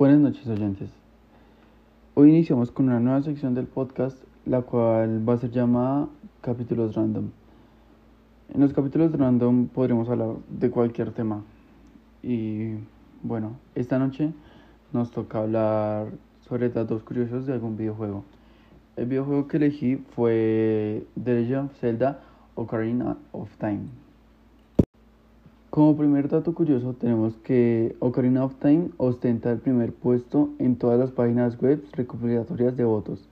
[0.00, 0.88] Buenas noches oyentes.
[2.14, 4.16] Hoy iniciamos con una nueva sección del podcast,
[4.46, 6.08] la cual va a ser llamada
[6.40, 7.28] capítulos random.
[8.54, 11.44] En los capítulos random podremos hablar de cualquier tema.
[12.22, 12.76] Y
[13.22, 14.32] bueno, esta noche
[14.94, 16.06] nos toca hablar
[16.48, 18.24] sobre datos curiosos de algún videojuego.
[18.96, 22.20] El videojuego que elegí fue The Legend of Zelda
[22.54, 24.09] Ocarina of Time.
[25.70, 30.98] Como primer dato curioso tenemos que Ocarina of Time ostenta el primer puesto en todas
[30.98, 33.28] las páginas web recopilatorias de votos.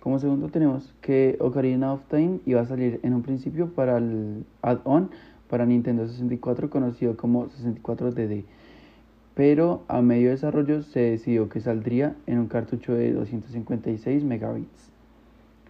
[0.00, 4.44] Como segundo tenemos que Ocarina of Time iba a salir en un principio para el
[4.60, 5.08] add-on
[5.48, 8.44] para Nintendo 64 conocido como 64DD,
[9.34, 14.90] pero a medio desarrollo se decidió que saldría en un cartucho de 256 megabits.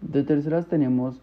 [0.01, 1.21] De terceras tenemos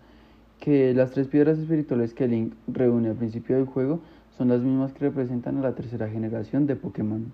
[0.63, 3.99] que las tres piedras espirituales que Link reúne al principio del juego
[4.37, 7.33] son las mismas que representan a la tercera generación de Pokémon.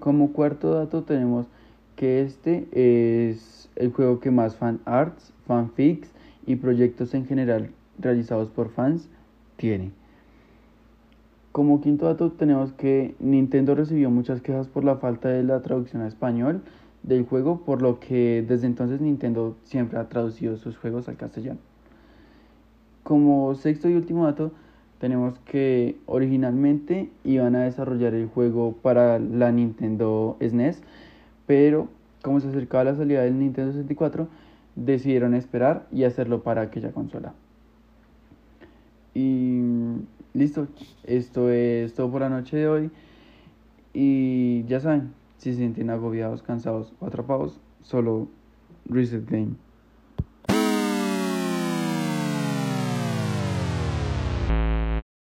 [0.00, 1.46] Como cuarto dato tenemos
[1.94, 6.10] que este es el juego que más fan arts, fanfics
[6.46, 9.08] y proyectos en general realizados por fans
[9.56, 9.92] tiene.
[11.52, 16.02] Como quinto dato tenemos que Nintendo recibió muchas quejas por la falta de la traducción
[16.02, 16.62] a español
[17.04, 21.60] del juego, por lo que desde entonces Nintendo siempre ha traducido sus juegos al castellano.
[23.02, 24.52] Como sexto y último dato,
[24.98, 30.82] tenemos que originalmente iban a desarrollar el juego para la Nintendo SNES,
[31.46, 31.88] pero
[32.22, 34.28] como se acercaba la salida del Nintendo 64,
[34.76, 37.32] decidieron esperar y hacerlo para aquella consola.
[39.14, 39.62] Y
[40.34, 40.68] listo,
[41.04, 42.90] esto es todo por la noche de hoy.
[43.92, 48.28] Y ya saben, si se sienten agobiados, cansados o atrapados, solo
[48.86, 49.54] reset game.